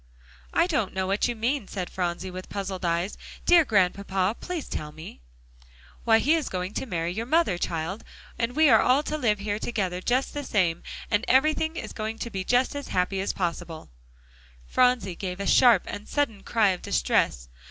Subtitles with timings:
[0.51, 3.19] "I don't know what you mean," said Phronsie, with puzzled eyes.
[3.45, 5.21] "Dear Grandpapa, please tell me."
[6.05, 8.03] "Why, he is going to marry your mother, child,
[8.39, 12.17] and we are all to live here together just the same, and everything is going
[12.17, 13.91] to be just as happy as possible."
[14.65, 17.47] Phronsie gave a sharp and sudden cry of distress.